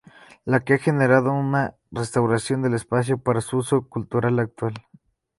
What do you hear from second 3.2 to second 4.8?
su uso cultural actual.